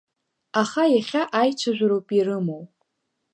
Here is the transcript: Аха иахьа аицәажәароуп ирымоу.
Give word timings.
Аха 0.61 0.83
иахьа 0.95 1.21
аицәажәароуп 1.39 2.07
ирымоу. 2.17 2.63